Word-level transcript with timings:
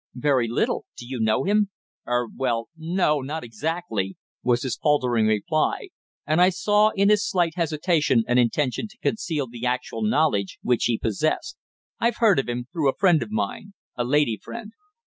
"Very 0.15 0.47
little. 0.47 0.85
Do 0.97 1.05
you 1.07 1.19
know 1.19 1.43
him?" 1.43 1.69
"Er 2.07 2.25
well 2.35 2.69
no, 2.75 3.19
not 3.21 3.43
exactly," 3.43 4.17
was 4.41 4.63
his 4.63 4.75
faltering 4.75 5.27
reply, 5.27 5.89
and 6.25 6.41
I 6.41 6.49
saw 6.49 6.89
in 6.95 7.09
his 7.09 7.23
slight 7.23 7.53
hesitation 7.55 8.23
an 8.27 8.39
intention 8.39 8.87
to 8.87 8.97
conceal 8.97 9.45
the 9.45 9.67
actual 9.67 10.01
knowledge 10.01 10.57
which 10.63 10.85
he 10.85 10.97
possessed. 10.97 11.55
"I've 11.99 12.17
heard 12.17 12.39
of 12.39 12.49
him 12.49 12.65
through 12.73 12.89
a 12.89 12.97
friend 12.97 13.21
of 13.21 13.29
mine 13.29 13.75
a 13.95 14.03
lady 14.03 14.39
friend." 14.41 14.71